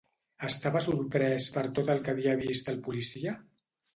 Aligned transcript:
Estava 0.45 0.79
sorprès 0.85 1.49
per 1.57 1.63
tot 1.79 1.93
el 1.95 2.01
que 2.07 2.15
havia 2.15 2.35
vist 2.41 2.71
el 2.75 2.83
policia? 2.89 3.37